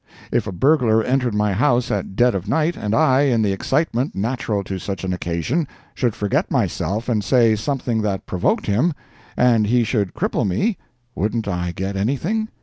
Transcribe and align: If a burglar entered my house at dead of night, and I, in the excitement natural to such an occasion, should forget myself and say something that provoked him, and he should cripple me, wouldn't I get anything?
If 0.31 0.47
a 0.47 0.51
burglar 0.51 1.03
entered 1.03 1.35
my 1.35 1.53
house 1.53 1.91
at 1.91 2.15
dead 2.15 2.33
of 2.33 2.47
night, 2.49 2.75
and 2.75 2.95
I, 2.95 3.21
in 3.25 3.43
the 3.43 3.51
excitement 3.51 4.15
natural 4.15 4.63
to 4.63 4.79
such 4.79 5.03
an 5.03 5.13
occasion, 5.13 5.67
should 5.93 6.15
forget 6.15 6.49
myself 6.49 7.07
and 7.07 7.23
say 7.23 7.55
something 7.55 8.01
that 8.01 8.25
provoked 8.25 8.65
him, 8.65 8.95
and 9.37 9.67
he 9.67 9.83
should 9.83 10.15
cripple 10.15 10.47
me, 10.47 10.79
wouldn't 11.13 11.47
I 11.47 11.69
get 11.71 11.95
anything? 11.95 12.47